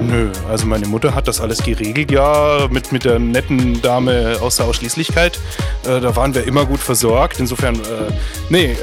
[0.00, 4.56] Nö, also meine Mutter hat das alles geregelt, ja, mit, mit der netten Dame aus
[4.56, 5.38] der Ausschließlichkeit.
[5.84, 7.38] Äh, da waren wir immer gut versorgt.
[7.38, 8.10] Insofern, äh,
[8.48, 8.76] nee,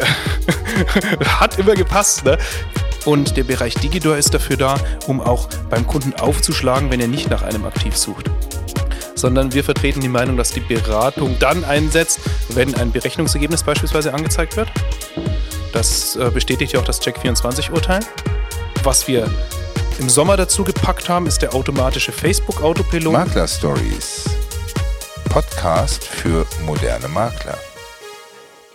[1.25, 2.37] hat immer gepasst, ne?
[3.05, 4.75] Und der Bereich Digidor ist dafür da,
[5.07, 8.29] um auch beim Kunden aufzuschlagen, wenn er nicht nach einem aktiv sucht.
[9.15, 14.55] Sondern wir vertreten die Meinung, dass die Beratung dann einsetzt, wenn ein Berechnungsergebnis beispielsweise angezeigt
[14.55, 14.69] wird.
[15.73, 18.01] Das äh, bestätigt ja auch das Check24-Urteil.
[18.83, 19.27] Was wir
[19.99, 23.13] im Sommer dazu gepackt haben, ist der automatische Facebook-Autopilot.
[23.13, 24.25] Makler Stories.
[25.29, 27.57] Podcast für moderne Makler.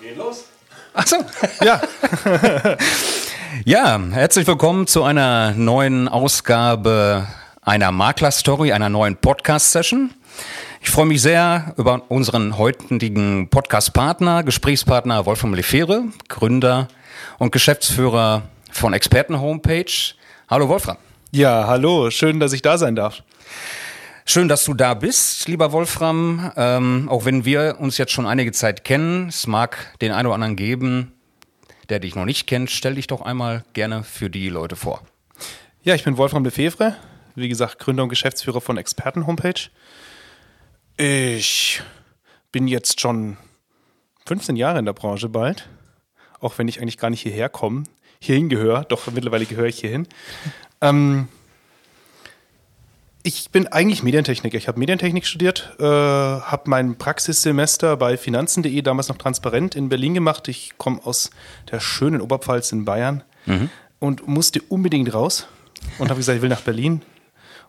[0.01, 0.45] Geht los?
[0.95, 1.17] Achso,
[1.65, 1.81] ja.
[3.65, 7.27] ja, herzlich willkommen zu einer neuen Ausgabe
[7.63, 10.11] einer Makler-Story, einer neuen Podcast-Session.
[10.81, 16.89] Ich freue mich sehr über unseren heutigen Podcast-Partner, Gesprächspartner Wolfram Lefere, Gründer
[17.39, 18.43] und Geschäftsführer
[18.73, 20.15] von Experten Homepage.
[20.51, 20.97] Hallo Wolfram.
[21.35, 23.23] Ja, hallo, schön, dass ich da sein darf.
[24.27, 26.53] Schön, dass du da bist, lieber Wolfram.
[26.57, 30.35] Ähm, auch wenn wir uns jetzt schon einige Zeit kennen, es mag den einen oder
[30.35, 31.15] anderen geben,
[31.89, 32.71] der dich noch nicht kennt.
[32.71, 35.01] Stell dich doch einmal gerne für die Leute vor.
[35.83, 36.97] Ja, ich bin Wolfram Lefevre,
[37.35, 39.71] wie gesagt, Gründer und Geschäftsführer von Experten Homepage.
[40.99, 41.81] Ich
[42.53, 43.39] bin jetzt schon
[44.27, 45.67] 15 Jahre in der Branche bald,
[46.41, 47.85] auch wenn ich eigentlich gar nicht hierher komme,
[48.21, 50.07] hierhin gehöre, doch mittlerweile gehöre ich hierhin.
[50.83, 51.29] Ähm,
[53.23, 54.59] ich bin eigentlich Medientechniker.
[54.59, 60.15] Ich habe Medientechnik studiert, äh, habe mein Praxissemester bei Finanzen.de, damals noch transparent, in Berlin
[60.15, 60.49] gemacht.
[60.49, 61.31] Ich komme aus
[61.71, 63.71] der schönen Oberpfalz in Bayern mhm.
[64.01, 65.47] und musste unbedingt raus
[65.99, 67.03] und habe gesagt, ich will nach Berlin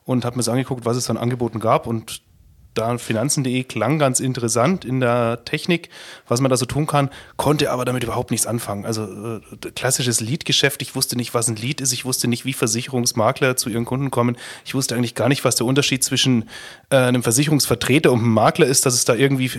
[0.06, 2.22] und habe mir so angeguckt, was es an Angeboten gab und
[2.74, 5.90] da Finanzen.de klang ganz interessant in der Technik,
[6.28, 8.86] was man da so tun kann, konnte aber damit überhaupt nichts anfangen.
[8.86, 12.54] Also äh, klassisches Lead-Geschäft, ich wusste nicht, was ein Lead ist, ich wusste nicht, wie
[12.54, 16.50] Versicherungsmakler zu ihren Kunden kommen, ich wusste eigentlich gar nicht, was der Unterschied zwischen
[16.90, 19.52] äh, einem Versicherungsvertreter und einem Makler ist, dass es da irgendwie äh,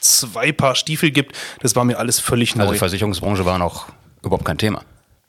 [0.00, 2.62] zwei Paar Stiefel gibt, das war mir alles völlig neu.
[2.62, 3.88] Also die Versicherungsbranche war noch
[4.22, 4.82] überhaupt kein Thema.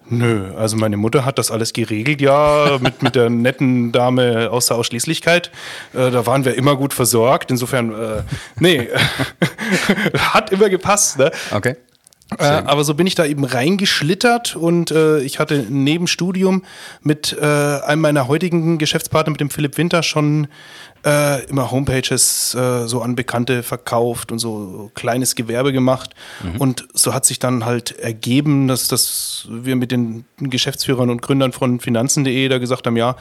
[0.08, 4.68] Nö, also meine Mutter hat das alles geregelt, ja, mit, mit der netten Dame aus
[4.68, 5.52] der Ausschließlichkeit.
[5.94, 7.50] Äh, da waren wir immer gut versorgt.
[7.50, 8.22] Insofern, äh,
[8.60, 8.88] nee,
[10.18, 11.18] hat immer gepasst.
[11.18, 11.32] Ne?
[11.52, 11.76] Okay.
[12.40, 16.64] Äh, aber so bin ich da eben reingeschlittert und äh, ich hatte neben Studium
[17.02, 20.48] mit äh, einem meiner heutigen Geschäftspartner, mit dem Philipp Winter, schon
[21.06, 26.16] äh, immer Homepages äh, so an Bekannte verkauft und so kleines Gewerbe gemacht.
[26.44, 26.62] Mhm.
[26.62, 31.52] Und so hat sich dann halt ergeben, dass, dass wir mit den Geschäftsführern und Gründern
[31.52, 33.16] von Finanzen.de da gesagt haben, ja,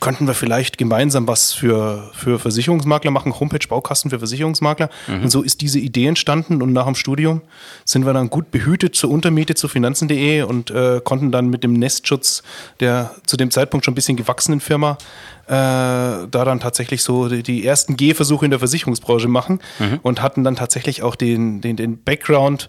[0.00, 4.88] könnten wir vielleicht gemeinsam was für, für Versicherungsmakler machen, Homepage-Baukasten für Versicherungsmakler.
[5.08, 5.24] Mhm.
[5.24, 7.42] Und so ist diese Idee entstanden und nach dem Studium
[7.84, 11.72] sind wir dann gut behütet zur Untermiete zu finanzen.de und äh, konnten dann mit dem
[11.72, 12.42] Nestschutz
[12.80, 14.98] der zu dem Zeitpunkt schon ein bisschen gewachsenen Firma
[15.52, 20.00] da dann tatsächlich so die, die ersten Gehversuche in der Versicherungsbranche machen mhm.
[20.02, 22.68] und hatten dann tatsächlich auch den, den, den Background,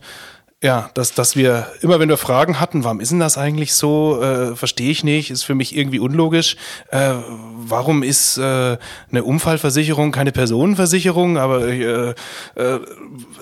[0.62, 4.22] ja, dass, dass wir immer, wenn wir Fragen hatten, warum ist denn das eigentlich so,
[4.22, 6.58] äh, verstehe ich nicht, ist für mich irgendwie unlogisch.
[6.92, 7.14] Äh,
[7.56, 8.78] warum ist äh,
[9.10, 11.38] eine Unfallversicherung keine Personenversicherung?
[11.38, 12.14] Aber äh,
[12.56, 12.80] äh,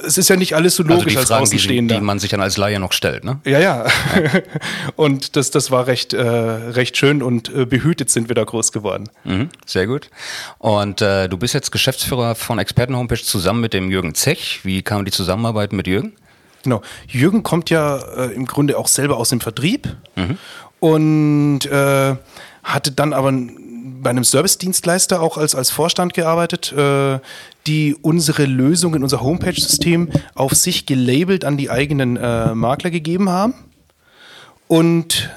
[0.05, 1.95] es ist ja nicht alles so logisch also die als Fragen, Außenstehender.
[1.95, 3.39] Die, die man sich dann als Laie noch stellt, ne?
[3.45, 3.87] Ja, ja.
[4.95, 8.71] und das, das war recht, äh, recht schön und äh, behütet sind wir da groß
[8.71, 9.09] geworden.
[9.23, 10.11] Mhm, sehr gut.
[10.59, 14.59] Und äh, du bist jetzt Geschäftsführer von Experten Homepage zusammen mit dem Jürgen Zech.
[14.61, 16.13] Wie kam die Zusammenarbeit mit Jürgen?
[16.63, 16.81] Genau.
[17.07, 20.37] Jürgen kommt ja äh, im Grunde auch selber aus dem Vertrieb mhm.
[20.79, 22.15] und äh,
[22.63, 23.31] hatte dann aber
[24.01, 27.19] bei einem Service-Dienstleister auch als, als Vorstand gearbeitet, äh,
[27.65, 33.53] die unsere Lösungen, unser Homepage-System auf sich gelabelt an die eigenen äh, Makler gegeben haben.
[34.67, 35.29] Und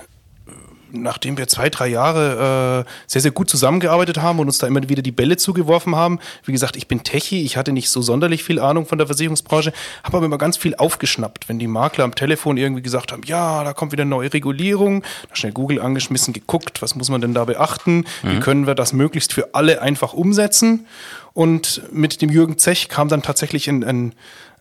[0.93, 4.89] nachdem wir zwei, drei Jahre äh, sehr, sehr gut zusammengearbeitet haben und uns da immer
[4.89, 8.45] wieder die Bälle zugeworfen haben, wie gesagt, ich bin Techie, ich hatte nicht so sonderlich
[8.45, 9.73] viel Ahnung von der Versicherungsbranche,
[10.05, 13.65] habe aber immer ganz viel aufgeschnappt, wenn die Makler am Telefon irgendwie gesagt haben, ja,
[13.65, 17.35] da kommt wieder eine neue Regulierung, da schnell Google angeschmissen, geguckt, was muss man denn
[17.35, 18.31] da beachten, mhm.
[18.31, 20.87] wie können wir das möglichst für alle einfach umsetzen
[21.33, 24.15] und mit dem Jürgen Zech kam dann tatsächlich ein, ein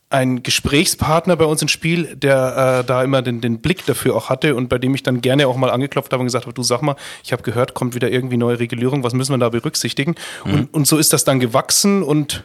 [0.10, 4.30] ein Gesprächspartner bei uns ins Spiel, der äh, da immer den, den Blick dafür auch
[4.30, 6.64] hatte und bei dem ich dann gerne auch mal angeklopft habe und gesagt habe, du
[6.64, 10.16] sag mal, ich habe gehört, kommt wieder irgendwie neue Regulierung, was müssen wir da berücksichtigen?
[10.46, 10.54] Mhm.
[10.54, 12.44] Und, und so ist das dann gewachsen und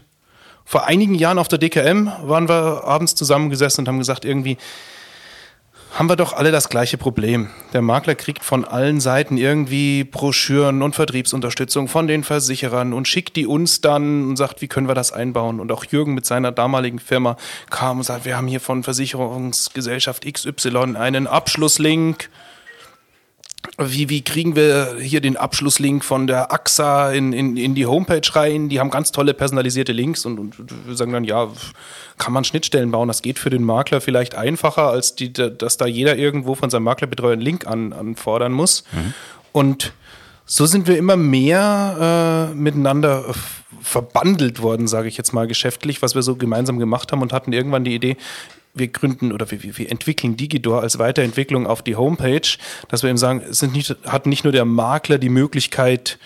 [0.67, 4.57] vor einigen Jahren auf der DKM waren wir abends zusammengesessen und haben gesagt, irgendwie,
[5.95, 7.51] haben wir doch alle das gleiche Problem.
[7.73, 13.37] Der Makler kriegt von allen Seiten irgendwie Broschüren und Vertriebsunterstützung von den Versicherern und schickt
[13.37, 15.61] die uns dann und sagt, wie können wir das einbauen?
[15.61, 17.37] Und auch Jürgen mit seiner damaligen Firma
[17.71, 22.29] kam und sagt, wir haben hier von Versicherungsgesellschaft XY einen Abschlusslink.
[23.79, 28.23] Wie, wie kriegen wir hier den Abschlusslink von der AXA in, in, in die Homepage
[28.35, 28.69] rein?
[28.69, 30.55] Die haben ganz tolle personalisierte Links und, und
[30.93, 31.49] sagen dann, ja,
[32.19, 33.09] kann man Schnittstellen bauen?
[33.09, 36.85] Das geht für den Makler vielleicht einfacher, als die, dass da jeder irgendwo von seinem
[36.85, 38.85] Maklerbetreuer einen Link an, anfordern muss.
[38.93, 39.15] Mhm.
[39.53, 39.93] Und
[40.47, 43.25] so sind wir immer mehr äh, miteinander
[43.81, 47.53] verbandelt worden, sage ich jetzt mal geschäftlich, was wir so gemeinsam gemacht haben und hatten
[47.53, 48.17] irgendwann die Idee,
[48.75, 53.19] wir gründen oder wir, wir entwickeln Digidor als Weiterentwicklung auf die Homepage, dass wir eben
[53.19, 56.19] sagen, es sind nicht, hat nicht nur der Makler die Möglichkeit,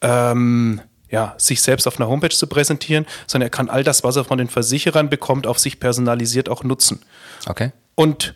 [0.00, 0.80] ähm,
[1.10, 4.24] ja, sich selbst auf einer Homepage zu präsentieren, sondern er kann all das, was er
[4.24, 7.00] von den Versicherern bekommt, auf sich personalisiert auch nutzen.
[7.46, 7.72] Okay.
[7.94, 8.34] Und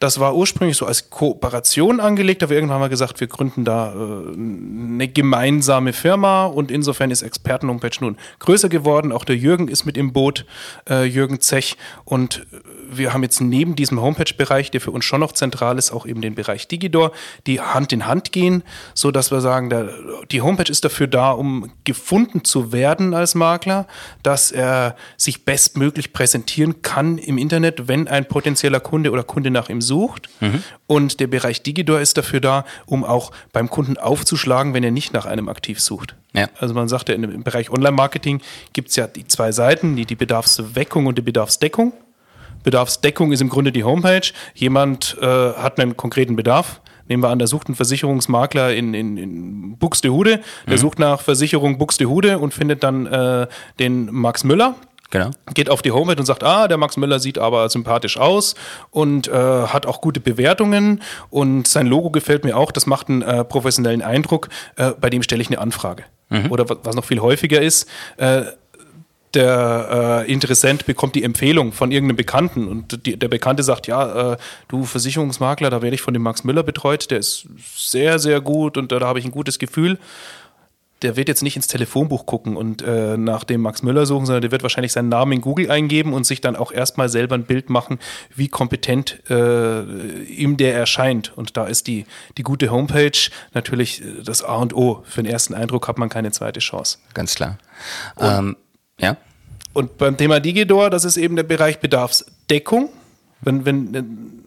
[0.00, 3.92] das war ursprünglich so als Kooperation angelegt, aber irgendwann haben wir gesagt, wir gründen da
[3.92, 9.12] äh, eine gemeinsame Firma und insofern ist Experten-Homepage nun größer geworden.
[9.12, 10.46] Auch der Jürgen ist mit im Boot,
[10.88, 11.76] äh, Jürgen Zech.
[12.04, 12.46] Und
[12.90, 16.20] wir haben jetzt neben diesem Homepage-Bereich, der für uns schon noch zentral ist, auch eben
[16.20, 17.12] den Bereich Digidor,
[17.46, 18.62] die Hand in Hand gehen,
[18.94, 19.90] so dass wir sagen, der,
[20.30, 23.86] die Homepage ist dafür da, um gefunden zu werden als Makler,
[24.22, 29.68] dass er sich bestmöglich präsentieren kann im Internet, wenn ein potenzieller Kunde oder Kunde nach
[29.68, 30.28] ihm sucht.
[30.40, 30.64] Mhm.
[30.88, 35.12] Und der Bereich Digidor ist dafür da, um auch beim Kunden aufzuschlagen, wenn er nicht
[35.12, 36.16] nach einem aktiv sucht.
[36.34, 36.48] Ja.
[36.58, 38.40] Also man sagt ja, im Bereich Online-Marketing
[38.72, 41.92] gibt es ja die zwei Seiten, die, die Bedarfsweckung und die Bedarfsdeckung.
[42.64, 44.32] Bedarfsdeckung ist im Grunde die Homepage.
[44.54, 46.80] Jemand äh, hat einen konkreten Bedarf.
[47.06, 50.40] Nehmen wir an, der sucht einen Versicherungsmakler in, in, in Buxtehude.
[50.66, 50.78] Der mhm.
[50.78, 53.46] sucht nach Versicherung Buxtehude und findet dann äh,
[53.78, 54.74] den Max Müller.
[55.10, 55.30] Genau.
[55.52, 58.54] Geht auf die Homepage und sagt, ah, der Max Müller sieht aber sympathisch aus
[58.90, 63.22] und äh, hat auch gute Bewertungen und sein Logo gefällt mir auch, das macht einen
[63.22, 66.04] äh, professionellen Eindruck, äh, bei dem stelle ich eine Anfrage.
[66.30, 66.50] Mhm.
[66.50, 68.42] Oder was noch viel häufiger ist, äh,
[69.34, 74.32] der äh, Interessent bekommt die Empfehlung von irgendeinem Bekannten und die, der Bekannte sagt, ja,
[74.32, 74.36] äh,
[74.68, 77.46] du Versicherungsmakler, da werde ich von dem Max Müller betreut, der ist
[77.76, 79.98] sehr, sehr gut und äh, da habe ich ein gutes Gefühl.
[81.04, 84.42] Der wird jetzt nicht ins Telefonbuch gucken und äh, nach dem Max Müller suchen, sondern
[84.42, 87.44] der wird wahrscheinlich seinen Namen in Google eingeben und sich dann auch erstmal selber ein
[87.44, 87.98] Bild machen,
[88.34, 89.82] wie kompetent äh,
[90.24, 91.36] ihm der erscheint.
[91.36, 92.06] Und da ist die,
[92.38, 95.02] die gute Homepage natürlich äh, das A und O.
[95.04, 96.98] Für den ersten Eindruck hat man keine zweite Chance.
[97.12, 97.58] Ganz klar.
[98.18, 98.56] Ähm,
[98.98, 99.16] ja.
[99.74, 102.88] Und beim Thema Digidor, das ist eben der Bereich Bedarfsdeckung.
[103.42, 104.43] Wenn, wenn,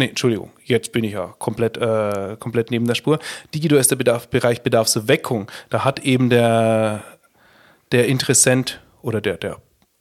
[0.00, 3.18] nee, Entschuldigung, jetzt bin ich ja komplett, äh, komplett neben der Spur.
[3.54, 5.50] Digidor ist der Bedarf, Bereich Bedarfsweckung.
[5.68, 7.04] Da hat eben der,
[7.92, 9.58] der Interessent oder der, der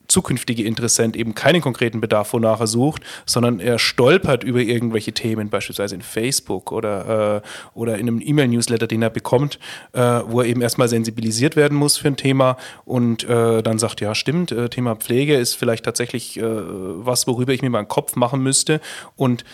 [0.10, 5.50] zukünftige Interessent eben keinen konkreten Bedarf, wonach er sucht, sondern er stolpert über irgendwelche Themen,
[5.50, 9.60] beispielsweise in Facebook oder, äh, oder in einem E-Mail-Newsletter, den er bekommt,
[9.94, 14.02] äh, wo er eben erstmal sensibilisiert werden muss für ein Thema und äh, dann sagt,
[14.02, 17.88] ja stimmt, äh, Thema Pflege ist vielleicht tatsächlich äh, was, worüber ich mir mal einen
[17.88, 18.82] Kopf machen müsste
[19.16, 19.46] und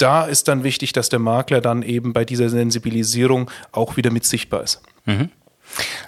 [0.00, 4.24] da ist dann wichtig, dass der Makler dann eben bei dieser Sensibilisierung auch wieder mit
[4.24, 4.80] sichtbar ist.
[5.04, 5.30] Mhm.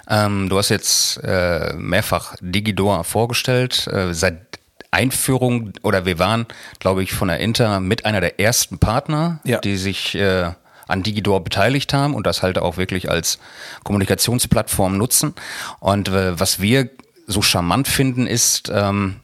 [0.09, 3.87] Ähm, du hast jetzt äh, mehrfach Digidor vorgestellt.
[3.87, 4.59] Äh, seit
[4.91, 6.45] Einführung oder wir waren,
[6.79, 9.59] glaube ich, von der Inter mit einer der ersten Partner, ja.
[9.59, 10.51] die sich äh,
[10.87, 13.39] an Digidor beteiligt haben und das halt auch wirklich als
[13.83, 15.33] Kommunikationsplattform nutzen.
[15.79, 16.89] Und äh, was wir
[17.25, 19.15] so charmant finden, ist, ähm,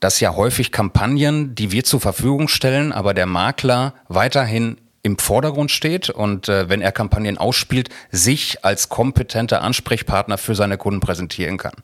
[0.00, 5.70] dass ja häufig Kampagnen, die wir zur Verfügung stellen, aber der Makler weiterhin im Vordergrund
[5.70, 11.56] steht und äh, wenn er Kampagnen ausspielt, sich als kompetenter Ansprechpartner für seine Kunden präsentieren
[11.56, 11.74] kann.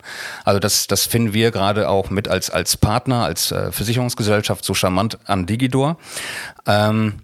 [0.44, 4.74] Also das, das finden wir gerade auch mit als, als Partner, als äh, Versicherungsgesellschaft so
[4.74, 5.96] charmant an Digidor.
[6.66, 7.20] Ähm,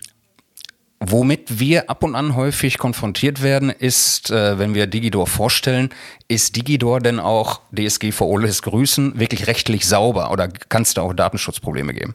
[1.02, 5.88] Womit wir ab und an häufig konfrontiert werden, ist, äh, wenn wir Digidor vorstellen,
[6.28, 11.14] ist Digidor denn auch DSGVO lässt grüßen wirklich rechtlich sauber oder kann es da auch
[11.14, 12.14] Datenschutzprobleme geben?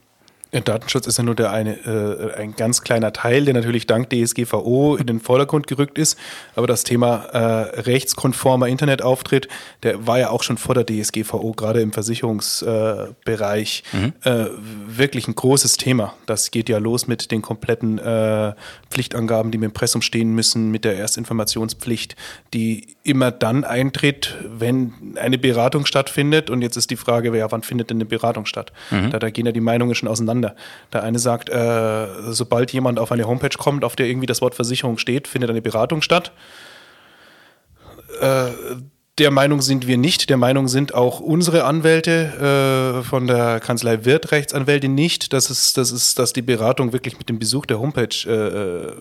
[0.64, 4.96] Datenschutz ist ja nur der eine, äh, ein ganz kleiner Teil, der natürlich dank DSGVO
[4.96, 6.18] in den Vordergrund gerückt ist.
[6.56, 9.48] Aber das Thema äh, rechtskonformer Internetauftritt,
[9.84, 14.14] der war ja auch schon vor der DSGVO, gerade im Versicherungsbereich, äh, mhm.
[14.24, 14.46] äh,
[14.88, 16.14] wirklich ein großes Thema.
[16.26, 18.54] Das geht ja los mit den kompletten äh,
[18.90, 22.16] Pflichtangaben, die dem Impressum stehen müssen, mit der Erstinformationspflicht,
[22.54, 26.50] die immer dann eintritt, wenn eine Beratung stattfindet.
[26.50, 28.72] Und jetzt ist die Frage, ja, wann findet denn eine Beratung statt?
[28.92, 29.12] Mhm.
[29.12, 30.56] Da, da gehen ja die Meinungen schon auseinander auseinander.
[30.94, 34.56] Der eine sagt, äh, sobald jemand auf eine Homepage kommt, auf der irgendwie das Wort
[34.56, 36.32] Versicherung steht, findet eine Beratung statt.
[38.22, 38.52] Äh,
[39.18, 40.30] der Meinung sind wir nicht.
[40.30, 45.72] Der Meinung sind auch unsere Anwälte äh, von der Kanzlei Wirt Rechtsanwälte nicht, dass es,
[45.72, 48.92] dass es, dass die Beratung wirklich mit dem Besuch der Homepage äh,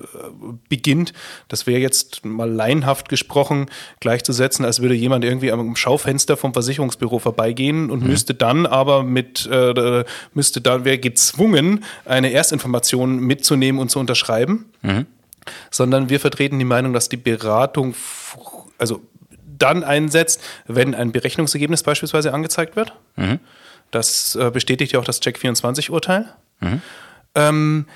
[0.69, 1.15] beginnt.
[1.49, 3.67] Das wäre jetzt mal laienhaft gesprochen
[3.99, 8.11] gleichzusetzen, als würde jemand irgendwie am Schaufenster vom Versicherungsbüro vorbeigehen und mhm.
[8.11, 14.67] müsste dann aber mit äh, müsste dann wäre gezwungen, eine Erstinformation mitzunehmen und zu unterschreiben.
[14.83, 15.07] Mhm.
[15.71, 17.95] sondern wir vertreten die Meinung, dass die Beratung
[18.79, 19.03] also
[19.59, 22.93] dann einsetzt, wenn ein Berechnungsergebnis beispielsweise angezeigt wird.
[23.17, 23.41] Mhm.
[23.91, 26.27] Das äh, bestätigt ja auch das Check24-Urteil.
[26.61, 26.83] Mhm.
[27.35, 27.87] Ähm,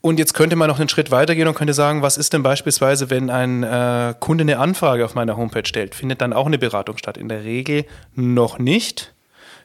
[0.00, 3.08] und jetzt könnte man noch einen Schritt weitergehen und könnte sagen, was ist denn beispielsweise,
[3.08, 5.94] wenn ein äh, Kunde eine Anfrage auf meiner Homepage stellt?
[5.94, 7.16] Findet dann auch eine Beratung statt?
[7.16, 9.14] In der Regel noch nicht.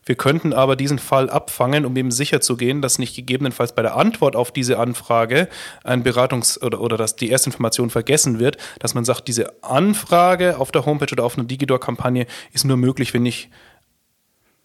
[0.07, 3.81] Wir könnten aber diesen Fall abfangen, um eben sicher zu gehen, dass nicht gegebenenfalls bei
[3.81, 5.49] der Antwort auf diese Anfrage
[5.83, 10.57] ein Beratungs- oder, oder dass die erste Information vergessen wird, dass man sagt, diese Anfrage
[10.59, 13.49] auf der Homepage oder auf einer Digidor-Kampagne ist nur möglich, wenn ich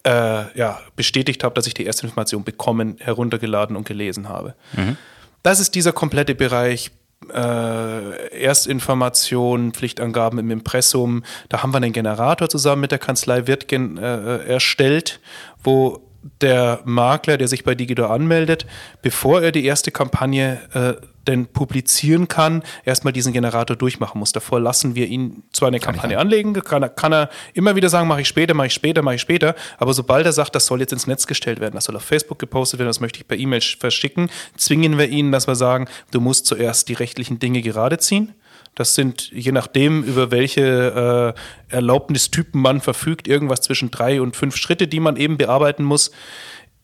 [0.04, 4.54] äh, ja, bestätigt habe, dass ich die erste Information bekommen, heruntergeladen und gelesen habe.
[4.74, 4.96] Mhm.
[5.42, 6.92] Das ist dieser komplette Bereich
[7.30, 11.22] äh, Erstinformation, Pflichtangaben im Impressum.
[11.48, 15.20] Da haben wir einen Generator zusammen mit der Kanzlei Wirtgen äh, erstellt,
[15.62, 16.00] wo
[16.40, 18.66] der Makler, der sich bei Digidor anmeldet,
[19.02, 24.32] bevor er die erste Kampagne äh, denn publizieren kann, erstmal diesen Generator durchmachen muss.
[24.32, 27.88] Davor lassen wir ihn zwar eine kann Kampagne anlegen, kann er, kann er immer wieder
[27.88, 30.66] sagen, mache ich später, mache ich später, mache ich später, aber sobald er sagt, das
[30.66, 33.28] soll jetzt ins Netz gestellt werden, das soll auf Facebook gepostet werden, das möchte ich
[33.28, 37.62] per E-Mail verschicken, zwingen wir ihn, dass wir sagen, du musst zuerst die rechtlichen Dinge
[37.62, 38.34] gerade ziehen.
[38.74, 41.34] Das sind, je nachdem, über welche
[41.70, 46.10] äh, Erlaubnistypen man verfügt, irgendwas zwischen drei und fünf Schritte, die man eben bearbeiten muss.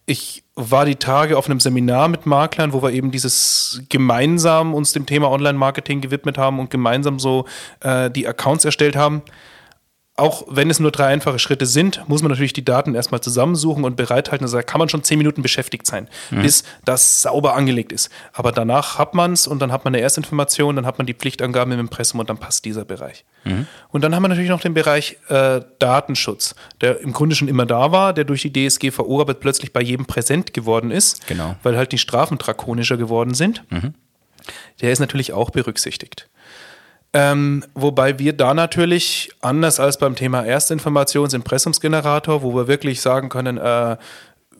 [0.04, 4.92] Ich war die Tage auf einem Seminar mit Maklern, wo wir eben dieses gemeinsam uns
[4.92, 7.46] dem Thema Online-Marketing gewidmet haben und gemeinsam so
[7.80, 9.22] äh, die Accounts erstellt haben
[10.18, 13.84] auch wenn es nur drei einfache Schritte sind, muss man natürlich die Daten erstmal zusammensuchen
[13.84, 14.44] und bereithalten.
[14.44, 16.42] Also da kann man schon zehn Minuten beschäftigt sein, mhm.
[16.42, 18.10] bis das sauber angelegt ist.
[18.32, 21.14] Aber danach hat man es und dann hat man eine Erstinformation, dann hat man die
[21.14, 23.24] Pflichtangaben im Impressum und dann passt dieser Bereich.
[23.44, 23.68] Mhm.
[23.90, 27.64] Und dann haben wir natürlich noch den Bereich äh, Datenschutz, der im Grunde schon immer
[27.64, 31.54] da war, der durch die DSGVO aber plötzlich bei jedem präsent geworden ist, genau.
[31.62, 33.62] weil halt die Strafen drakonischer geworden sind.
[33.70, 33.94] Mhm.
[34.80, 36.28] Der ist natürlich auch berücksichtigt.
[37.14, 43.56] Ähm, wobei wir da natürlich, anders als beim Thema Erstinformationsimpressumsgenerator, wo wir wirklich sagen können,
[43.56, 43.96] äh,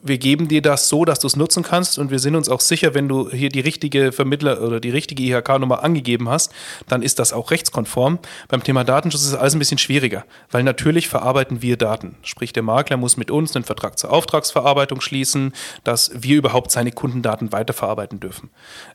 [0.01, 2.61] wir geben dir das so, dass du es nutzen kannst und wir sind uns auch
[2.61, 6.53] sicher, wenn du hier die richtige Vermittler oder die richtige IHK-Nummer angegeben hast,
[6.87, 8.19] dann ist das auch rechtskonform.
[8.47, 12.15] Beim Thema Datenschutz ist es alles ein bisschen schwieriger, weil natürlich verarbeiten wir Daten.
[12.23, 15.53] Sprich, der Makler muss mit uns einen Vertrag zur Auftragsverarbeitung schließen,
[15.83, 18.49] dass wir überhaupt seine Kundendaten weiterverarbeiten dürfen.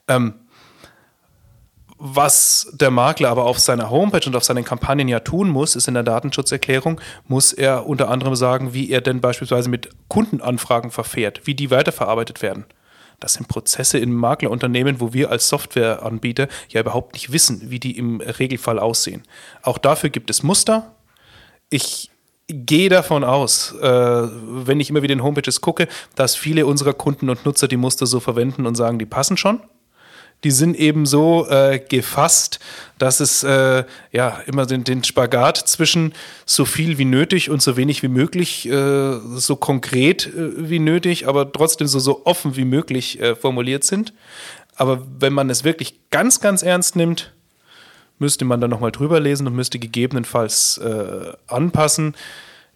[0.08, 0.34] Ähm,
[2.06, 5.88] was der Makler aber auf seiner Homepage und auf seinen Kampagnen ja tun muss, ist
[5.88, 11.46] in der Datenschutzerklärung, muss er unter anderem sagen, wie er denn beispielsweise mit Kundenanfragen verfährt,
[11.46, 12.66] wie die weiterverarbeitet werden.
[13.20, 17.96] Das sind Prozesse in Maklerunternehmen, wo wir als Softwareanbieter ja überhaupt nicht wissen, wie die
[17.96, 19.23] im Regelfall aussehen.
[19.62, 20.94] Auch dafür gibt es Muster.
[21.70, 22.11] Ich
[22.49, 27.30] gehe davon aus, äh, wenn ich immer wieder in Homepages gucke, dass viele unserer Kunden
[27.30, 29.62] und Nutzer die Muster so verwenden und sagen, die passen schon
[30.44, 32.60] die sind eben so äh, gefasst,
[32.98, 36.12] dass es äh, ja immer den, den, Spagat zwischen
[36.46, 41.26] so viel wie nötig und so wenig wie möglich, äh, so konkret äh, wie nötig,
[41.26, 44.12] aber trotzdem so, so offen wie möglich äh, formuliert sind.
[44.76, 47.32] Aber wenn man es wirklich ganz, ganz ernst nimmt,
[48.18, 52.14] müsste man dann nochmal drüber lesen und müsste gegebenenfalls äh, anpassen.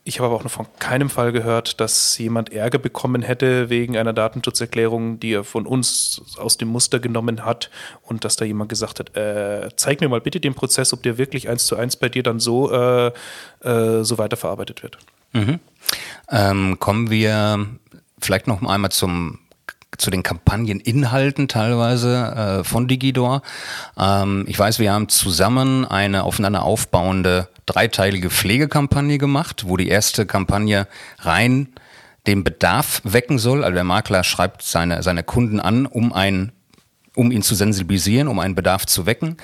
[0.08, 3.94] Ich habe aber auch noch von keinem Fall gehört, dass jemand Ärger bekommen hätte wegen
[3.98, 7.68] einer Datenschutzerklärung, die er von uns aus dem Muster genommen hat
[8.04, 11.18] und dass da jemand gesagt hat, äh, zeig mir mal bitte den Prozess, ob der
[11.18, 13.08] wirklich eins zu eins bei dir dann so, äh,
[13.60, 14.96] äh, so weiterverarbeitet wird.
[15.34, 15.60] Mhm.
[16.30, 17.66] Ähm, kommen wir
[18.18, 19.40] vielleicht noch einmal zum
[19.97, 23.42] zu den Kampagneninhalten teilweise äh, von Digidor.
[23.99, 30.26] Ähm, ich weiß, wir haben zusammen eine aufeinander aufbauende dreiteilige Pflegekampagne gemacht, wo die erste
[30.26, 30.87] Kampagne
[31.21, 31.68] rein
[32.26, 33.64] den Bedarf wecken soll.
[33.64, 36.52] Also der Makler schreibt seine, seine Kunden an, um ein
[37.14, 39.38] um ihn zu sensibilisieren, um einen Bedarf zu wecken.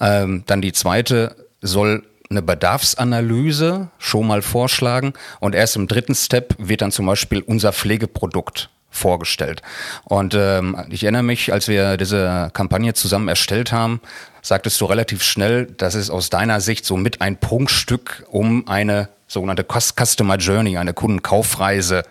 [0.00, 6.54] Ähm, dann die zweite soll eine Bedarfsanalyse schon mal vorschlagen und erst im dritten Step
[6.58, 9.62] wird dann zum Beispiel unser Pflegeprodukt vorgestellt.
[10.04, 14.00] Und ähm, ich erinnere mich, als wir diese Kampagne zusammen erstellt haben,
[14.42, 19.08] sagtest du relativ schnell, das ist aus deiner Sicht so mit ein Prunkstück, um eine
[19.26, 22.02] sogenannte Customer Journey, eine Kundenkaufreise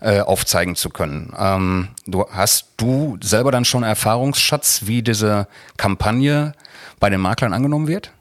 [0.00, 1.34] äh, aufzeigen zu können.
[1.38, 5.46] Ähm, du hast du selber dann schon Erfahrungsschatz, wie diese
[5.76, 6.54] Kampagne
[7.00, 8.12] bei den Maklern angenommen wird?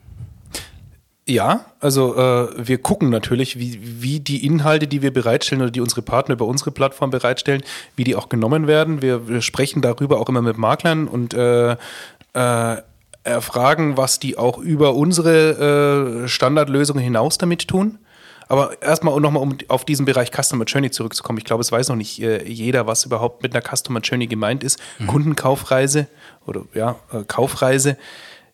[1.30, 5.80] Ja, also äh, wir gucken natürlich, wie, wie die Inhalte, die wir bereitstellen oder die
[5.80, 7.62] unsere Partner über unsere Plattform bereitstellen,
[7.96, 9.04] wie die auch genommen werden.
[9.04, 12.78] Wir, wir sprechen darüber auch immer mit Maklern und äh, äh,
[13.24, 18.00] erfragen, was die auch über unsere äh, Standardlösungen hinaus damit tun.
[18.48, 21.38] Aber erstmal nochmal, um auf diesen Bereich Customer Journey zurückzukommen.
[21.38, 24.64] Ich glaube, es weiß noch nicht äh, jeder, was überhaupt mit einer Customer Journey gemeint
[24.64, 24.80] ist.
[24.98, 25.06] Mhm.
[25.06, 26.08] Kundenkaufreise
[26.48, 27.98] oder ja, äh, Kaufreise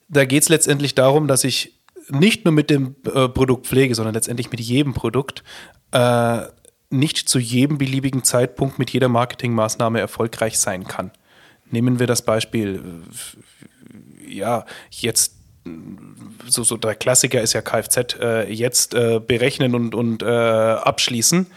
[0.08, 1.74] da geht es letztendlich darum, dass ich
[2.09, 5.43] nicht nur mit dem äh, Produkt pflege, sondern letztendlich mit jedem Produkt
[5.91, 6.41] äh,
[6.89, 11.12] nicht zu jedem beliebigen Zeitpunkt mit jeder Marketingmaßnahme erfolgreich sein kann.
[11.69, 13.03] Nehmen wir das Beispiel,
[14.27, 15.35] äh, ja, jetzt
[16.47, 21.47] so, so der Klassiker ist ja Kfz, äh, jetzt äh, berechnen und, und äh, abschließen.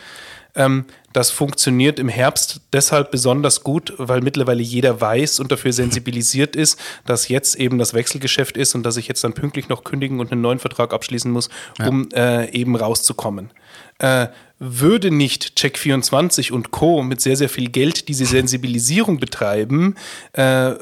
[0.59, 0.85] Ähm,
[1.15, 6.79] das funktioniert im Herbst deshalb besonders gut, weil mittlerweile jeder weiß und dafür sensibilisiert ist,
[7.07, 10.31] dass jetzt eben das Wechselgeschäft ist und dass ich jetzt dann pünktlich noch kündigen und
[10.31, 11.49] einen neuen Vertrag abschließen muss,
[11.81, 12.43] um ja.
[12.43, 13.50] äh, eben rauszukommen.
[13.99, 14.27] Äh,
[14.59, 17.03] würde nicht Check24 und Co.
[17.03, 19.95] mit sehr, sehr viel Geld diese Sensibilisierung betreiben,
[20.33, 20.73] äh,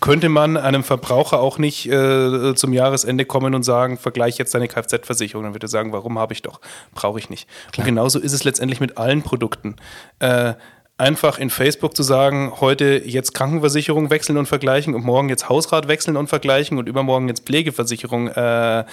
[0.00, 4.68] könnte man einem Verbraucher auch nicht äh, zum Jahresende kommen und sagen, vergleich jetzt deine
[4.68, 5.44] Kfz-Versicherung.
[5.44, 6.60] Dann würde er sagen, warum habe ich doch?
[6.94, 7.48] Brauche ich nicht.
[7.72, 7.84] Klar.
[7.84, 9.76] Und genauso ist es letztendlich mit allen Produkten.
[10.18, 10.54] Äh,
[10.98, 15.88] einfach in Facebook zu sagen, heute jetzt Krankenversicherung wechseln und vergleichen und morgen jetzt Hausrat
[15.88, 18.84] wechseln und vergleichen und übermorgen jetzt Pflegeversicherung äh, äh,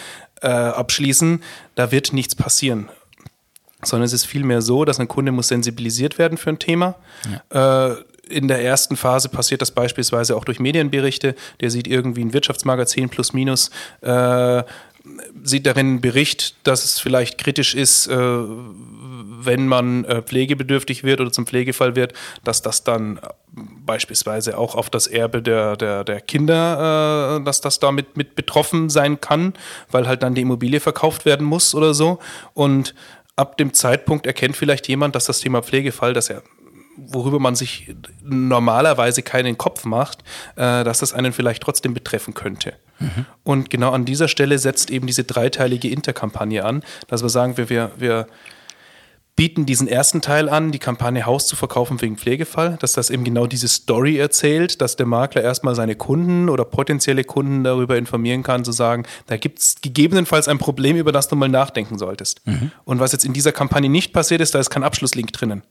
[0.42, 1.44] abschließen,
[1.76, 2.90] da wird nichts passieren.
[3.82, 6.96] Sondern es ist vielmehr so, dass ein Kunde muss sensibilisiert werden für ein Thema.
[7.52, 7.92] Ja.
[7.92, 7.96] Äh,
[8.30, 11.36] in der ersten Phase passiert das beispielsweise auch durch Medienberichte.
[11.62, 13.70] Der sieht irgendwie ein Wirtschaftsmagazin plus minus,
[14.01, 14.63] äh,
[15.44, 21.20] sieht darin einen Bericht, dass es vielleicht kritisch ist, äh, wenn man äh, pflegebedürftig wird
[21.20, 22.13] oder zum Pflegefall wird,
[22.46, 23.20] dass das dann
[23.51, 28.89] beispielsweise auch auf das Erbe der, der, der Kinder, äh, dass das damit mit betroffen
[28.89, 29.53] sein kann,
[29.92, 32.20] weil halt dann die Immobilie verkauft werden muss oder so.
[32.53, 32.96] Und
[33.36, 36.44] ab dem Zeitpunkt erkennt vielleicht jemand, dass das Thema Pflegefall, dass er
[36.98, 40.24] worüber man sich normalerweise keinen Kopf macht,
[40.56, 42.74] äh, dass das einen vielleicht trotzdem betreffen könnte.
[43.00, 43.26] Mhm.
[43.44, 47.70] Und genau an dieser Stelle setzt eben diese dreiteilige Interkampagne an, dass wir sagen, wir,
[47.70, 48.28] wir, wir
[49.36, 53.24] bieten diesen ersten Teil an, die Kampagne Haus zu verkaufen wegen Pflegefall, dass das eben
[53.24, 58.44] genau diese Story erzählt, dass der Makler erstmal seine Kunden oder potenzielle Kunden darüber informieren
[58.44, 62.46] kann, zu sagen, da gibt es gegebenenfalls ein Problem, über das du mal nachdenken solltest.
[62.46, 62.72] Mhm.
[62.86, 65.63] Und was jetzt in dieser Kampagne nicht passiert ist, da ist kein Abschlusslink drinnen.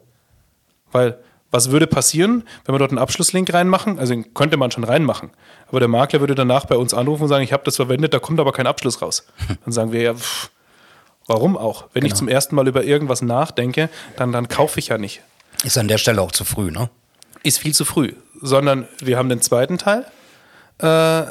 [0.92, 1.18] Weil
[1.50, 3.98] was würde passieren, wenn wir dort einen Abschlusslink reinmachen?
[3.98, 5.31] Also den könnte man schon reinmachen.
[5.68, 8.18] Aber der Makler würde danach bei uns anrufen und sagen, ich habe das verwendet, da
[8.18, 9.26] kommt aber kein Abschluss raus.
[9.64, 10.50] Dann sagen wir ja, pff,
[11.26, 11.88] warum auch?
[11.92, 12.12] Wenn genau.
[12.12, 15.20] ich zum ersten Mal über irgendwas nachdenke, dann, dann kaufe ich ja nicht.
[15.62, 16.88] Ist an der Stelle auch zu früh, ne?
[17.42, 18.14] Ist viel zu früh.
[18.40, 20.07] Sondern wir haben den zweiten Teil,
[20.78, 21.24] äh,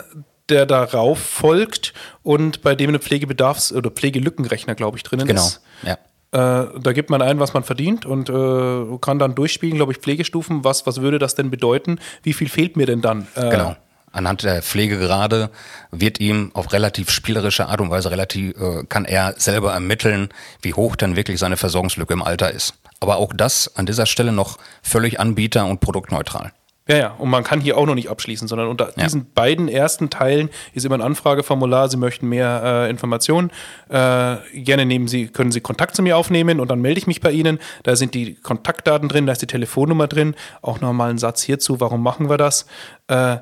[0.49, 1.93] der darauf folgt
[2.23, 5.45] und bei dem eine Pflegebedarfs- oder Pflegelückenrechner, glaube ich, drinnen genau.
[5.45, 5.61] ist.
[5.81, 5.99] Genau, ja.
[6.31, 9.97] Äh, da gibt man ein, was man verdient und äh, kann dann durchspielen, glaube ich,
[9.97, 10.63] Pflegestufen.
[10.63, 11.99] Was, was würde das denn bedeuten?
[12.23, 13.27] Wie viel fehlt mir denn dann?
[13.35, 13.75] Äh, genau.
[14.13, 15.49] Anhand der Pflegegrade
[15.91, 20.29] wird ihm auf relativ spielerische Art und Weise relativ, äh, kann er selber ermitteln,
[20.61, 22.73] wie hoch dann wirklich seine Versorgungslücke im Alter ist.
[22.99, 26.51] Aber auch das an dieser Stelle noch völlig anbieter- und produktneutral.
[26.87, 29.03] Ja, ja, und man kann hier auch noch nicht abschließen, sondern unter ja.
[29.03, 31.89] diesen beiden ersten Teilen ist immer ein Anfrageformular.
[31.89, 33.51] Sie möchten mehr äh, Informationen.
[33.87, 37.21] Äh, gerne nehmen Sie, können Sie Kontakt zu mir aufnehmen und dann melde ich mich
[37.21, 37.59] bei Ihnen.
[37.83, 40.35] Da sind die Kontaktdaten drin, da ist die Telefonnummer drin.
[40.63, 42.65] Auch nochmal ein Satz hierzu, warum machen wir das?
[43.07, 43.37] Äh,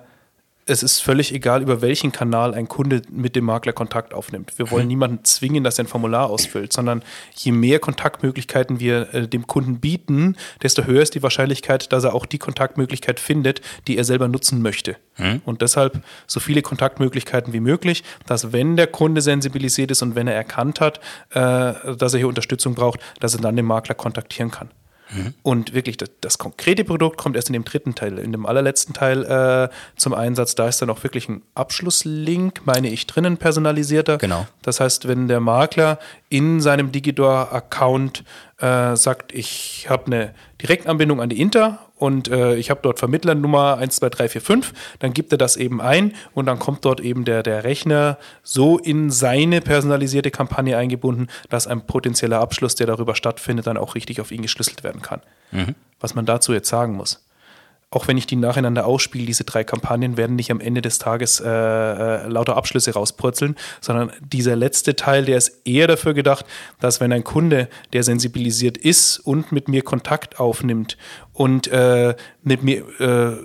[0.69, 4.53] es ist völlig egal, über welchen Kanal ein Kunde mit dem Makler Kontakt aufnimmt.
[4.57, 4.89] Wir wollen mhm.
[4.89, 7.03] niemanden zwingen, dass er ein Formular ausfüllt, sondern
[7.35, 12.13] je mehr Kontaktmöglichkeiten wir äh, dem Kunden bieten, desto höher ist die Wahrscheinlichkeit, dass er
[12.13, 14.97] auch die Kontaktmöglichkeit findet, die er selber nutzen möchte.
[15.17, 15.41] Mhm.
[15.45, 20.27] Und deshalb so viele Kontaktmöglichkeiten wie möglich, dass wenn der Kunde sensibilisiert ist und wenn
[20.27, 20.99] er erkannt hat,
[21.31, 24.69] äh, dass er hier Unterstützung braucht, dass er dann den Makler kontaktieren kann.
[25.11, 25.33] Mhm.
[25.41, 28.19] Und wirklich, das, das, konkrete Produkt kommt erst in dem dritten Teil.
[28.19, 32.89] In dem allerletzten Teil äh, zum Einsatz, da ist dann auch wirklich ein Abschlusslink, meine
[32.89, 34.17] ich, drinnen personalisierter.
[34.17, 34.47] Genau.
[34.61, 38.23] Das heißt, wenn der Makler in seinem Digidor-Account
[38.59, 43.77] äh, sagt, ich habe eine Direktanbindung an die Inter und äh, ich habe dort Vermittlernummer
[43.77, 48.17] 12345, dann gibt er das eben ein und dann kommt dort eben der, der Rechner
[48.41, 53.95] so in seine personalisierte Kampagne eingebunden, dass ein potenzieller Abschluss, der darüber stattfindet, dann auch
[53.95, 55.21] richtig auf ihn geschlüsselt werden kann.
[55.51, 55.75] Mhm.
[55.99, 57.21] Was man dazu jetzt sagen muss
[57.91, 61.39] auch wenn ich die nacheinander ausspiele, diese drei Kampagnen werden nicht am Ende des Tages
[61.39, 66.45] äh, äh, lauter Abschlüsse rauspurzeln, sondern dieser letzte Teil, der ist eher dafür gedacht,
[66.79, 70.97] dass wenn ein Kunde, der sensibilisiert ist und mit mir Kontakt aufnimmt
[71.33, 73.37] und äh, mit mir äh,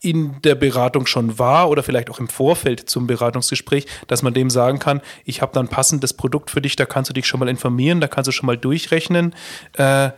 [0.00, 4.48] in der Beratung schon war oder vielleicht auch im Vorfeld zum Beratungsgespräch, dass man dem
[4.50, 7.40] sagen kann, ich habe da ein passendes Produkt für dich, da kannst du dich schon
[7.40, 9.34] mal informieren, da kannst du schon mal durchrechnen.
[9.74, 10.10] Äh,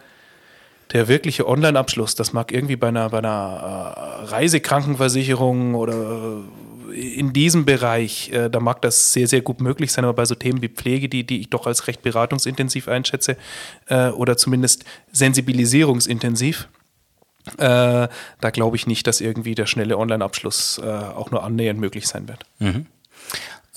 [0.93, 6.41] der wirkliche Online-Abschluss, das mag irgendwie bei einer, bei einer äh, Reisekrankenversicherung oder
[6.93, 10.25] äh, in diesem Bereich, äh, da mag das sehr, sehr gut möglich sein, aber bei
[10.25, 13.37] so Themen wie Pflege, die, die ich doch als recht beratungsintensiv einschätze,
[13.87, 16.69] äh, oder zumindest sensibilisierungsintensiv,
[17.57, 18.09] äh,
[18.41, 22.29] da glaube ich nicht, dass irgendwie der schnelle Online-Abschluss äh, auch nur annähernd möglich sein
[22.29, 22.45] wird.
[22.59, 22.87] Mhm.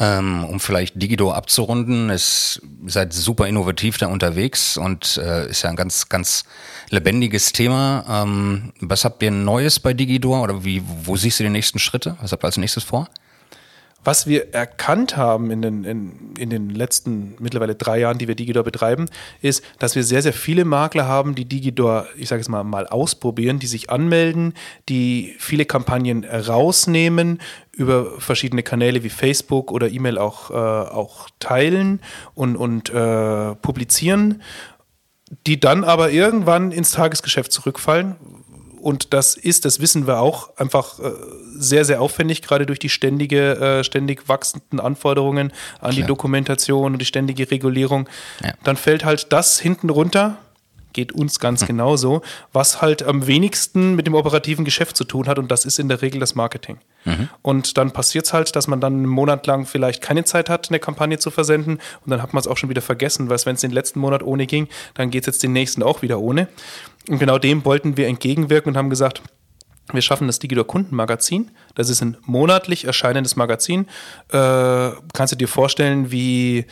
[0.04, 5.70] Ähm, um vielleicht Digidor abzurunden, ist seid super innovativ da unterwegs und äh, ist ja
[5.70, 6.44] ein ganz, ganz
[6.90, 8.04] lebendiges Thema.
[8.10, 12.18] Ähm, was habt ihr Neues bei Digidor oder wie, wo siehst du die nächsten Schritte?
[12.20, 13.10] Was habt ihr als nächstes vor?
[14.04, 18.34] Was wir erkannt haben in den, in, in den letzten mittlerweile drei Jahren, die wir
[18.34, 19.08] Digidor betreiben,
[19.42, 22.88] ist, dass wir sehr, sehr viele Makler haben, die Digidor, ich sage es mal, mal
[22.88, 24.54] ausprobieren, die sich anmelden,
[24.90, 27.40] die viele Kampagnen rausnehmen,
[27.74, 32.02] über verschiedene Kanäle wie Facebook oder E-Mail auch, äh, auch teilen
[32.34, 34.42] und, und äh, publizieren,
[35.48, 38.16] die dann aber irgendwann ins Tagesgeschäft zurückfallen,
[38.82, 41.12] und das ist, das wissen wir auch, einfach äh,
[41.56, 45.91] sehr, sehr aufwendig, gerade durch die ständige, äh, ständig wachsenden Anforderungen an Klar.
[45.91, 48.10] die Dokumentation und die ständige Regulierung.
[48.44, 48.54] Ja.
[48.63, 50.38] Dann fällt halt das hinten runter,
[50.94, 51.67] geht uns ganz hm.
[51.67, 55.80] genauso, was halt am wenigsten mit dem operativen Geschäft zu tun hat und das ist
[55.80, 56.78] in der Regel das Marketing.
[57.42, 60.70] Und dann passiert es halt, dass man dann einen Monat lang vielleicht keine Zeit hat,
[60.70, 63.56] eine Kampagne zu versenden und dann hat man es auch schon wieder vergessen, weil wenn
[63.56, 66.48] es den letzten Monat ohne ging, dann geht es jetzt den nächsten auch wieder ohne.
[67.10, 69.22] Und genau dem wollten wir entgegenwirken und haben gesagt,
[69.92, 71.52] wir schaffen das Digidor Kundenmagazin.
[71.76, 73.88] Das ist ein monatlich erscheinendes Magazin.
[74.30, 76.66] Äh, kannst du dir vorstellen, wie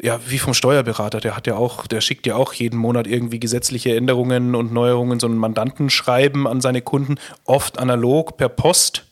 [0.00, 3.40] ja, wie vom Steuerberater, der hat ja auch, der schickt ja auch jeden Monat irgendwie
[3.40, 9.05] gesetzliche Änderungen und Neuerungen, so ein Mandantenschreiben an seine Kunden, oft analog per Post.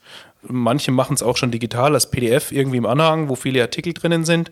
[0.47, 4.25] Manche machen es auch schon digital als PDF irgendwie im Anhang, wo viele Artikel drinnen
[4.25, 4.51] sind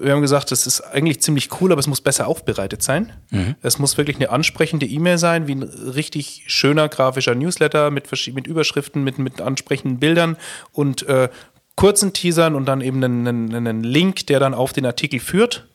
[0.00, 3.12] wir haben gesagt, das ist eigentlich ziemlich cool, aber es muss besser aufbereitet sein.
[3.30, 3.56] Mhm.
[3.62, 8.46] Es muss wirklich eine ansprechende E-Mail sein, wie ein richtig schöner grafischer Newsletter mit, mit
[8.46, 10.36] Überschriften, mit, mit ansprechenden Bildern
[10.72, 11.28] und äh,
[11.74, 15.66] kurzen Teasern und dann eben einen, einen, einen Link, der dann auf den Artikel führt.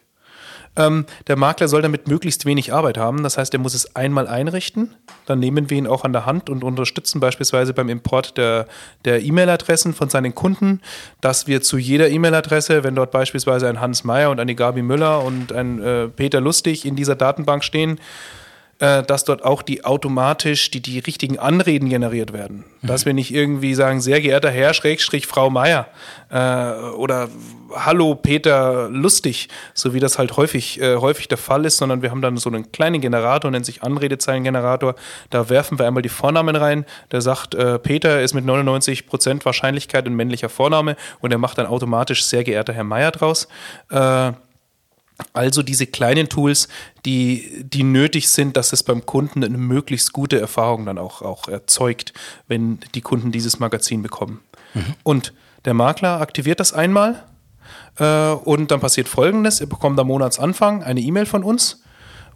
[0.76, 3.24] Ähm, der Makler soll damit möglichst wenig Arbeit haben.
[3.24, 4.96] Das heißt, er muss es einmal einrichten.
[5.26, 8.68] Dann nehmen wir ihn auch an der Hand und unterstützen beispielsweise beim Import der,
[9.06, 10.82] E-Mail-Adressen von seinen Kunden,
[11.22, 15.24] dass wir zu jeder E-Mail-Adresse, wenn dort beispielsweise ein Hans Meyer und eine Gabi Müller
[15.24, 18.00] und ein äh, Peter Lustig in dieser Datenbank stehen,
[18.84, 22.65] dass dort auch die automatisch die, die richtigen Anreden generiert werden.
[22.82, 22.88] Mhm.
[22.88, 25.88] Dass wir nicht irgendwie sagen, sehr geehrter Herr, Schrägstrich Frau Meier
[26.30, 27.30] äh, oder
[27.76, 32.12] Hallo Peter Lustig, so wie das halt häufig, äh, häufig der Fall ist, sondern wir
[32.12, 34.96] haben dann so einen kleinen Generator, nennt sich Anredezeilengenerator.
[35.30, 36.86] Da werfen wir einmal die Vornamen rein.
[37.12, 41.65] Der sagt, äh, Peter ist mit 99% Wahrscheinlichkeit ein männlicher Vorname und er macht dann
[41.65, 43.48] automatisch sehr geehrter Herr Meier draus.
[43.89, 44.34] Äh,
[45.34, 46.68] also diese kleinen Tools,
[47.06, 51.48] die, die nötig sind, dass es beim Kunden eine möglichst gute Erfahrung dann auch, auch
[51.48, 52.14] erzeugt,
[52.48, 54.42] wenn die Kunden dieses Magazin bekommen.
[54.74, 54.96] Mhm.
[55.04, 55.34] Und
[55.66, 57.24] der Makler aktiviert das einmal
[57.98, 61.82] äh, und dann passiert folgendes: Er bekommt am Monatsanfang eine E-Mail von uns,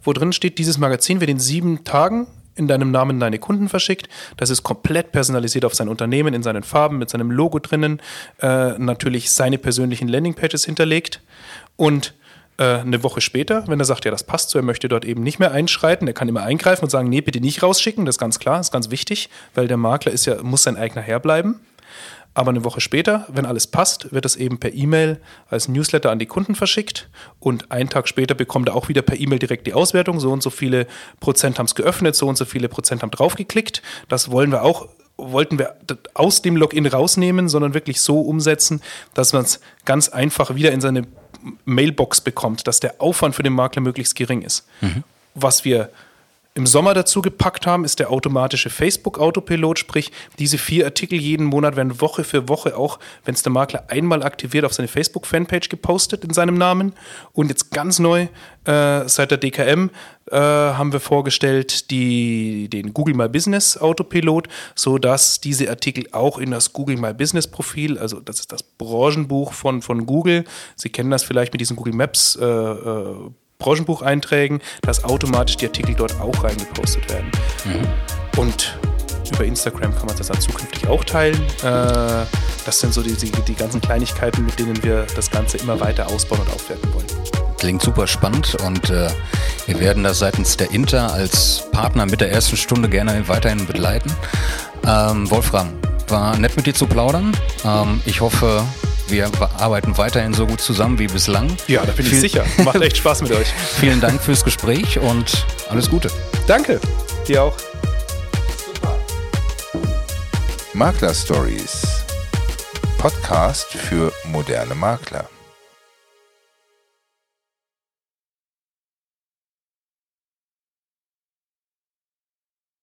[0.02, 2.26] wo drin steht, dieses Magazin wird in sieben Tagen
[2.58, 4.08] in deinem Namen deine Kunden verschickt.
[4.36, 8.02] Das ist komplett personalisiert auf sein Unternehmen, in seinen Farben, mit seinem Logo drinnen,
[8.40, 11.22] äh, natürlich seine persönlichen Landingpages hinterlegt
[11.76, 12.14] und
[12.58, 15.38] eine Woche später, wenn er sagt, ja, das passt so, er möchte dort eben nicht
[15.38, 18.38] mehr einschreiten, er kann immer eingreifen und sagen, nee, bitte nicht rausschicken, das ist ganz
[18.38, 21.60] klar, das ist ganz wichtig, weil der Makler ist ja, muss sein eigener Herr bleiben.
[22.34, 26.20] Aber eine Woche später, wenn alles passt, wird es eben per E-Mail als Newsletter an
[26.20, 27.08] die Kunden verschickt
[27.40, 30.20] und einen Tag später bekommt er auch wieder per E-Mail direkt die Auswertung.
[30.20, 30.86] So und so viele
[31.18, 33.82] Prozent haben es geöffnet, so und so viele Prozent haben draufgeklickt.
[34.08, 34.88] Das wollen wir auch
[35.20, 35.74] wollten wir
[36.14, 38.80] aus dem Login rausnehmen, sondern wirklich so umsetzen,
[39.14, 41.02] dass man es ganz einfach wieder in seine
[41.64, 44.66] Mailbox bekommt, dass der Aufwand für den Makler möglichst gering ist.
[44.80, 45.04] Mhm.
[45.34, 45.90] Was wir
[46.58, 51.76] im Sommer dazu gepackt haben, ist der automatische Facebook-Autopilot, sprich diese vier Artikel jeden Monat
[51.76, 56.24] werden Woche für Woche auch, wenn es der Makler einmal aktiviert, auf seine Facebook-Fanpage gepostet
[56.24, 56.94] in seinem Namen.
[57.32, 58.26] Und jetzt ganz neu,
[58.64, 59.90] äh, seit der DKM,
[60.32, 66.50] äh, haben wir vorgestellt die, den Google My Business Autopilot, sodass diese Artikel auch in
[66.50, 70.44] das Google My Business Profil, also das ist das Branchenbuch von, von Google,
[70.74, 75.94] Sie kennen das vielleicht mit diesen Google Maps äh, äh Branchenbucheinträgen, dass automatisch die Artikel
[75.94, 77.30] dort auch reingepostet werden.
[77.64, 78.40] Mhm.
[78.40, 78.78] Und
[79.32, 81.40] über Instagram kann man das dann zukünftig auch teilen.
[81.62, 82.24] Äh,
[82.64, 86.06] das sind so die, die, die ganzen Kleinigkeiten, mit denen wir das Ganze immer weiter
[86.08, 87.06] ausbauen und aufwerten wollen.
[87.58, 89.08] Klingt super spannend und äh,
[89.66, 94.14] wir werden das seitens der Inter als Partner mit der ersten Stunde gerne weiterhin begleiten.
[94.86, 95.72] Ähm, Wolfram,
[96.10, 97.36] war nett mit dir zu plaudern.
[97.64, 98.62] Ähm, ich hoffe,
[99.10, 101.56] wir arbeiten weiterhin so gut zusammen wie bislang.
[101.66, 102.44] Ja, da bin ich sicher.
[102.64, 103.48] Macht echt Spaß mit euch.
[103.80, 106.10] Vielen Dank fürs Gespräch und alles Gute.
[106.46, 106.80] Danke.
[107.26, 107.56] Dir auch.
[108.74, 108.96] Super.
[110.74, 112.04] Makler Stories.
[112.98, 115.28] Podcast für moderne Makler.